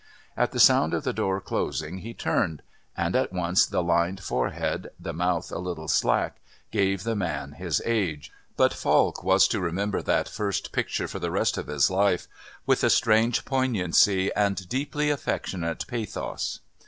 [0.35, 2.63] At the sound of the door closing he turned,
[2.97, 6.37] and at once the lined forehead, the mouth a little slack,
[6.71, 11.29] gave the man his age, but Falk was to remember that first picture for the
[11.29, 12.27] rest of his life
[12.65, 16.61] with a strange poignancy and deeply affectionate pathos.